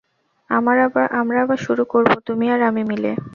আমরা 0.49 1.37
আবার 1.41 1.57
শুরু 1.57 1.83
করবো, 1.85 2.15
তুমি 2.25 2.45
আর 2.49 2.61
আমি 2.61 2.83
মিলে। 2.83 3.11